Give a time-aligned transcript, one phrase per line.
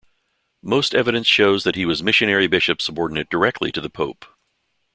[0.63, 4.25] Most evidence shows that he was missionary bishop subordinate directly to the Pope.